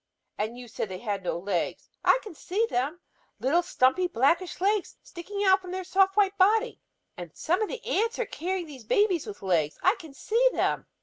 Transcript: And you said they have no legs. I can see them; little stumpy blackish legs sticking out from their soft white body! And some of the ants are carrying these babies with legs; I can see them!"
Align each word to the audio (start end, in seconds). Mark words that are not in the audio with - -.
And 0.35 0.57
you 0.57 0.67
said 0.67 0.89
they 0.89 0.97
have 0.97 1.21
no 1.21 1.37
legs. 1.37 1.87
I 2.03 2.17
can 2.23 2.33
see 2.33 2.65
them; 2.71 3.01
little 3.39 3.61
stumpy 3.61 4.07
blackish 4.07 4.59
legs 4.59 4.97
sticking 5.03 5.43
out 5.43 5.61
from 5.61 5.69
their 5.69 5.83
soft 5.83 6.17
white 6.17 6.35
body! 6.39 6.81
And 7.17 7.35
some 7.35 7.61
of 7.61 7.69
the 7.69 7.85
ants 7.85 8.17
are 8.17 8.25
carrying 8.25 8.65
these 8.65 8.83
babies 8.83 9.27
with 9.27 9.43
legs; 9.43 9.77
I 9.83 9.93
can 9.99 10.15
see 10.15 10.49
them!" 10.53 10.87